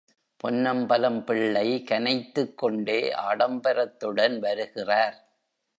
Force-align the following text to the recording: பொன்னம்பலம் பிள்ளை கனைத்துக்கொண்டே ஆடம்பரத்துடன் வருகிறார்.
பொன்னம்பலம் 0.39 1.23
பிள்ளை 1.25 1.83
கனைத்துக்கொண்டே 1.91 2.99
ஆடம்பரத்துடன் 3.31 4.39
வருகிறார். 4.39 5.17